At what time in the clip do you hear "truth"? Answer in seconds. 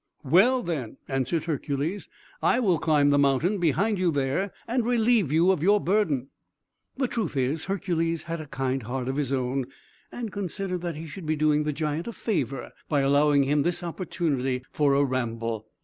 7.07-7.37